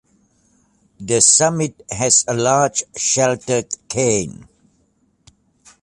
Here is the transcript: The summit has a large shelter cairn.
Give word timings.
The 0.99 1.21
summit 1.21 1.79
has 1.91 2.25
a 2.27 2.33
large 2.33 2.81
shelter 2.97 3.61
cairn. 3.87 4.47